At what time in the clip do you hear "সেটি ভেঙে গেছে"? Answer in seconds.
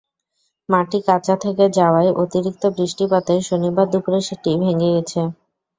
4.27-5.21